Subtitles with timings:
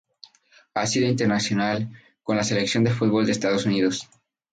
[0.73, 1.91] Ha sido internacional
[2.23, 4.09] con la selección de fútbol de Estados Unidos.